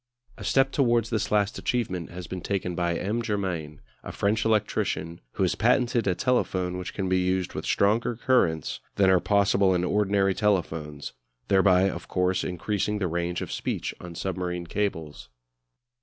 A 0.35 0.43
step 0.43 0.71
towards 0.71 1.11
this 1.11 1.31
last 1.31 1.59
achievement 1.59 2.09
has 2.09 2.25
been 2.25 2.41
taken 2.41 2.73
by 2.73 2.97
M. 2.97 3.21
Germain, 3.21 3.81
a 4.01 4.11
French 4.11 4.45
electrician, 4.45 5.21
who 5.33 5.43
has 5.43 5.53
patented 5.53 6.07
a 6.07 6.15
telephone 6.15 6.79
which 6.79 6.95
can 6.95 7.07
be 7.07 7.19
used 7.19 7.53
with 7.53 7.67
stronger 7.67 8.15
currents 8.15 8.79
than 8.95 9.11
are 9.11 9.19
possible 9.19 9.75
in 9.75 9.83
ordinary 9.83 10.33
telephones; 10.33 11.13
thereby, 11.49 11.87
of 11.87 12.07
course, 12.07 12.43
increasing 12.43 12.97
the 12.97 13.05
range 13.07 13.43
of 13.43 13.51
speech 13.51 13.93
on 14.01 14.15
submarine 14.15 14.65
cables. 14.65 15.29